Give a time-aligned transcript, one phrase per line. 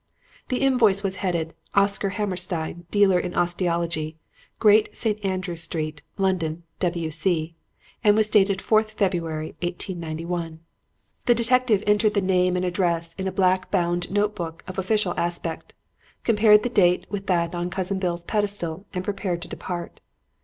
[0.49, 4.17] "The invoice was headed, 'Oscar Hammerstein, Dealer in Osteology,
[4.57, 5.23] Great St.
[5.23, 7.53] Andrew Street, London, W.C.,'
[8.03, 10.59] and was dated 4th February, 1891.
[11.27, 15.13] "The detective entered the name and address in a black bound note book of official
[15.17, 15.75] aspect,
[16.23, 19.99] compared the date with that on Cousin Bill's pedestal and prepared to depart.